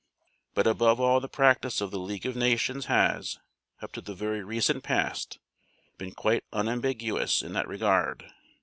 But 0.55 0.65
above 0.65 0.99
all 0.99 1.19
the 1.19 1.29
practice 1.29 1.79
of 1.79 1.91
the 1.91 1.99
League 1.99 2.25
of 2.25 2.35
Nations 2.35 2.87
has, 2.87 3.37
up 3.83 3.91
to 3.91 4.01
the 4.01 4.15
very 4.15 4.43
recent 4.43 4.81
past, 4.83 5.37
been 5.99 6.13
quite 6.13 6.43
unambiguous 6.51 7.43
in 7.43 7.53
that 7.53 7.67
regard. 7.67 8.25